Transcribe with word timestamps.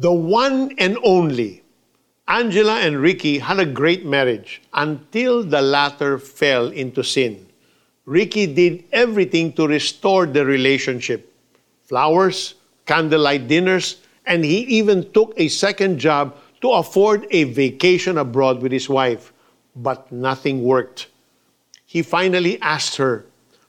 The 0.00 0.10
one 0.10 0.72
and 0.78 0.96
only 1.04 1.62
Angela 2.26 2.80
and 2.80 3.02
Ricky 3.02 3.38
had 3.38 3.60
a 3.60 3.66
great 3.66 4.06
marriage 4.06 4.62
until 4.72 5.44
the 5.44 5.60
latter 5.60 6.16
fell 6.16 6.68
into 6.68 7.04
sin. 7.04 7.46
Ricky 8.06 8.46
did 8.46 8.84
everything 8.92 9.52
to 9.60 9.68
restore 9.68 10.24
the 10.24 10.46
relationship 10.46 11.30
flowers, 11.82 12.54
candlelight 12.86 13.46
dinners, 13.46 14.00
and 14.24 14.42
he 14.42 14.60
even 14.80 15.12
took 15.12 15.34
a 15.36 15.48
second 15.48 15.98
job 15.98 16.34
to 16.62 16.70
afford 16.70 17.26
a 17.30 17.44
vacation 17.44 18.16
abroad 18.16 18.62
with 18.62 18.72
his 18.72 18.88
wife. 18.88 19.34
But 19.76 20.10
nothing 20.10 20.64
worked. 20.64 21.08
He 21.84 22.00
finally 22.00 22.58
asked 22.62 22.96
her, 22.96 23.26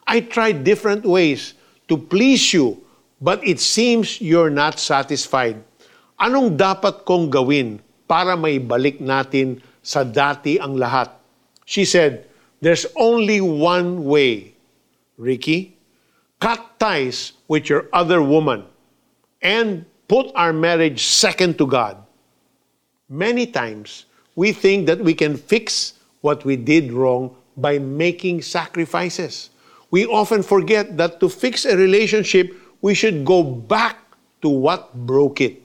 I 0.07 0.21
tried 0.21 0.63
different 0.63 1.03
ways 1.03 1.55
to 1.89 1.97
please 1.97 2.53
you, 2.53 2.81
but 3.19 3.45
it 3.45 3.59
seems 3.59 4.21
you're 4.21 4.49
not 4.49 4.79
satisfied. 4.79 5.61
Anong 6.21 6.53
dapat 6.53 7.01
kong 7.01 7.33
gawin 7.33 7.81
para 8.05 8.37
may 8.37 8.61
balik 8.61 9.01
natin 9.01 9.57
sa 9.81 10.05
dati 10.05 10.61
ang 10.61 10.77
lahat. 10.77 11.09
She 11.65 11.81
said, 11.81 12.29
There's 12.61 12.85
only 12.93 13.41
one 13.41 14.05
way, 14.05 14.53
Ricky. 15.17 15.73
Cut 16.37 16.77
ties 16.77 17.33
with 17.49 17.73
your 17.73 17.89
other 17.89 18.21
woman 18.21 18.69
and 19.41 19.89
put 20.05 20.29
our 20.37 20.53
marriage 20.53 21.09
second 21.09 21.57
to 21.57 21.65
God. 21.65 21.97
Many 23.09 23.49
times, 23.49 24.05
we 24.37 24.53
think 24.53 24.85
that 24.85 25.01
we 25.01 25.17
can 25.17 25.33
fix 25.33 25.97
what 26.21 26.45
we 26.45 26.53
did 26.53 26.93
wrong 26.93 27.33
by 27.57 27.81
making 27.81 28.45
sacrifices. 28.45 29.49
We 29.89 30.05
often 30.05 30.45
forget 30.45 31.01
that 31.01 31.17
to 31.19 31.33
fix 31.33 31.65
a 31.65 31.73
relationship, 31.73 32.53
we 32.85 32.93
should 32.93 33.25
go 33.25 33.41
back 33.41 33.97
to 34.45 34.49
what 34.49 34.93
broke 34.93 35.41
it. 35.41 35.61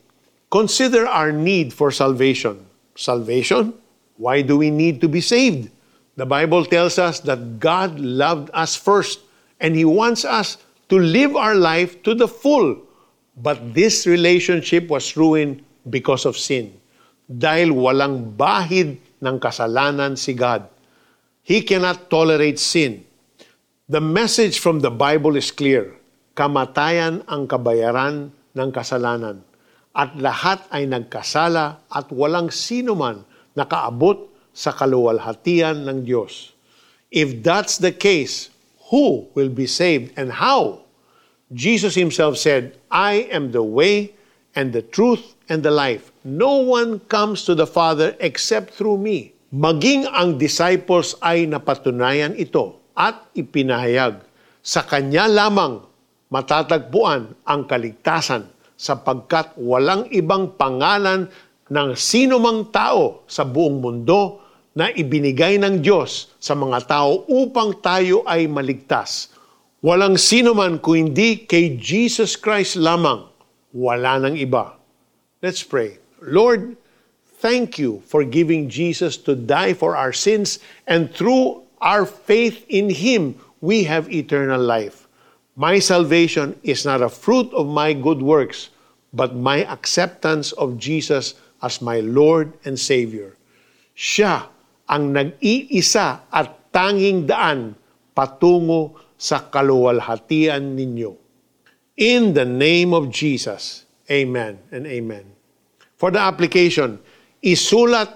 Consider 0.50 1.06
our 1.10 1.34
need 1.34 1.74
for 1.74 1.90
salvation. 1.90 2.62
Salvation? 2.94 3.74
Why 4.16 4.42
do 4.42 4.56
we 4.56 4.70
need 4.70 5.00
to 5.02 5.08
be 5.08 5.20
saved? 5.20 5.70
The 6.14 6.24
Bible 6.24 6.64
tells 6.64 6.98
us 6.98 7.20
that 7.26 7.58
God 7.58 7.98
loved 7.98 8.48
us 8.54 8.78
first 8.78 9.20
and 9.58 9.74
He 9.74 9.84
wants 9.84 10.24
us 10.24 10.56
to 10.88 10.98
live 10.98 11.34
our 11.34 11.54
life 11.54 12.00
to 12.04 12.14
the 12.14 12.28
full. 12.28 12.78
But 13.36 13.74
this 13.74 14.06
relationship 14.06 14.88
was 14.88 15.18
ruined 15.18 15.66
because 15.90 16.24
of 16.24 16.38
sin. 16.38 16.72
Dahil 17.26 17.74
walang 17.74 18.38
bahid 18.38 19.02
ng 19.18 19.36
kasalanan 19.42 20.14
si 20.14 20.32
God. 20.32 20.70
He 21.42 21.60
cannot 21.66 22.08
tolerate 22.08 22.62
sin. 22.62 23.02
The 23.90 24.00
message 24.00 24.62
from 24.62 24.78
the 24.78 24.94
Bible 24.94 25.34
is 25.34 25.50
clear. 25.50 25.90
Kamatayan 26.38 27.26
ang 27.26 27.50
kabayaran 27.50 28.30
ng 28.30 28.70
kasalanan 28.70 29.42
at 29.96 30.12
lahat 30.20 30.60
ay 30.68 30.84
nagkasala 30.84 31.80
at 31.88 32.12
walang 32.12 32.52
sino 32.52 32.92
man 32.92 33.24
nakaabot 33.56 34.28
sa 34.52 34.76
kaluwalhatian 34.76 35.88
ng 35.88 36.04
Diyos. 36.04 36.52
If 37.08 37.40
that's 37.40 37.80
the 37.80 37.96
case, 37.96 38.52
who 38.92 39.32
will 39.32 39.48
be 39.48 39.64
saved 39.64 40.12
and 40.20 40.36
how? 40.36 40.84
Jesus 41.48 41.96
himself 41.96 42.36
said, 42.36 42.76
I 42.92 43.24
am 43.32 43.56
the 43.56 43.64
way 43.64 44.12
and 44.52 44.76
the 44.76 44.84
truth 44.84 45.32
and 45.48 45.64
the 45.64 45.72
life. 45.72 46.12
No 46.26 46.60
one 46.60 47.00
comes 47.08 47.48
to 47.48 47.56
the 47.56 47.68
Father 47.68 48.12
except 48.20 48.76
through 48.76 49.00
me. 49.00 49.32
Maging 49.54 50.10
ang 50.12 50.36
disciples 50.36 51.16
ay 51.24 51.48
napatunayan 51.48 52.36
ito 52.36 52.76
at 52.92 53.30
ipinahayag. 53.32 54.20
Sa 54.60 54.82
Kanya 54.82 55.30
lamang 55.30 55.86
matatagpuan 56.28 57.30
ang 57.46 57.62
kaligtasan 57.64 58.50
sapagkat 58.76 59.56
walang 59.56 60.06
ibang 60.12 60.54
pangalan 60.54 61.32
ng 61.66 61.88
sino 61.98 62.38
mang 62.38 62.68
tao 62.70 63.26
sa 63.26 63.42
buong 63.42 63.82
mundo 63.82 64.44
na 64.76 64.92
ibinigay 64.92 65.56
ng 65.56 65.80
Diyos 65.80 66.36
sa 66.36 66.52
mga 66.52 66.84
tao 66.84 67.24
upang 67.26 67.80
tayo 67.80 68.22
ay 68.28 68.44
maligtas. 68.44 69.32
Walang 69.80 70.20
sino 70.20 70.52
man 70.52 70.76
kung 70.76 71.10
hindi 71.10 71.48
kay 71.48 71.80
Jesus 71.80 72.36
Christ 72.36 72.76
lamang. 72.76 73.24
Wala 73.72 74.20
nang 74.20 74.36
iba. 74.36 74.76
Let's 75.40 75.64
pray. 75.64 75.96
Lord, 76.20 76.76
thank 77.40 77.80
you 77.80 78.04
for 78.04 78.24
giving 78.24 78.68
Jesus 78.68 79.16
to 79.24 79.32
die 79.32 79.72
for 79.72 79.96
our 79.96 80.12
sins 80.12 80.60
and 80.84 81.08
through 81.08 81.64
our 81.80 82.04
faith 82.04 82.64
in 82.68 82.88
Him, 82.88 83.36
we 83.60 83.84
have 83.84 84.12
eternal 84.12 84.60
life. 84.60 85.08
My 85.56 85.78
salvation 85.78 86.56
is 86.62 86.84
not 86.84 87.00
a 87.00 87.08
fruit 87.08 87.52
of 87.52 87.68
my 87.68 87.92
good 87.92 88.20
works, 88.20 88.68
but 89.12 89.34
my 89.34 89.64
acceptance 89.66 90.52
of 90.56 90.78
Jesus 90.78 91.34
as 91.62 91.82
my 91.82 92.00
Lord 92.00 92.52
and 92.64 92.78
Savior. 92.78 93.34
Siya 93.96 94.48
ang 94.86 95.12
nag-iisa 95.12 96.28
at 96.30 96.72
tanging 96.72 97.26
daan 97.26 97.74
patungo 98.12 98.96
sa 99.16 99.48
kaluwalhatian 99.48 100.76
ninyo. 100.76 101.16
In 101.96 102.36
the 102.36 102.44
name 102.44 102.92
of 102.92 103.08
Jesus, 103.08 103.88
Amen 104.12 104.60
and 104.68 104.84
Amen. 104.84 105.24
For 105.96 106.12
the 106.12 106.20
application, 106.20 107.00
isulat 107.40 108.12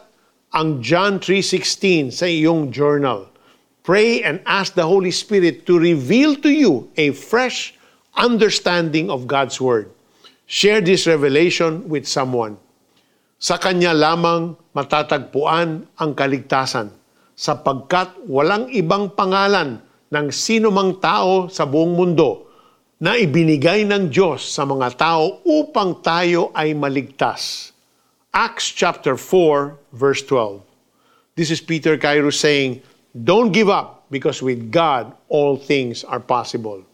ang 0.53 0.85
John 0.85 1.17
3.16 1.17 2.13
sa 2.13 2.29
iyong 2.29 2.69
journal 2.69 3.31
Pray 3.83 4.23
and 4.23 4.41
ask 4.45 4.75
the 4.75 4.87
Holy 4.87 5.11
Spirit 5.11 5.65
to 5.67 5.79
reveal 5.79 6.37
to 6.37 6.51
you 6.51 6.91
a 6.97 7.13
fresh 7.13 7.75
understanding 8.15 9.09
of 9.09 9.27
God's 9.27 9.61
Word. 9.61 9.91
Share 10.51 10.83
this 10.83 11.07
revelation 11.07 11.87
with 11.87 12.11
someone. 12.11 12.59
Sa 13.39 13.55
Kanya 13.63 13.95
lamang 13.95 14.59
matatagpuan 14.75 15.87
ang 15.95 16.11
kaligtasan 16.19 16.91
sapagkat 17.39 18.19
walang 18.27 18.67
ibang 18.75 19.15
pangalan 19.15 19.79
ng 20.11 20.27
sino 20.35 20.75
mang 20.75 20.99
tao 20.99 21.47
sa 21.47 21.71
buong 21.71 21.95
mundo 21.95 22.51
na 22.99 23.15
ibinigay 23.15 23.87
ng 23.87 24.11
Diyos 24.11 24.43
sa 24.43 24.67
mga 24.67 24.99
tao 24.99 25.39
upang 25.47 26.03
tayo 26.03 26.51
ay 26.51 26.75
maligtas. 26.75 27.71
Acts 28.35 28.75
chapter 28.75 29.15
4 29.15 29.95
verse 29.95 30.27
12. 30.27 30.67
This 31.39 31.55
is 31.55 31.63
Peter 31.63 31.95
Cairo 31.95 32.35
saying, 32.35 32.83
Don't 33.15 33.55
give 33.55 33.71
up 33.71 34.11
because 34.11 34.43
with 34.43 34.75
God 34.75 35.15
all 35.31 35.55
things 35.55 36.03
are 36.03 36.19
possible. 36.19 36.90